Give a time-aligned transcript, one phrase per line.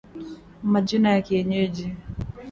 [0.63, 1.95] Majina ya kienyeji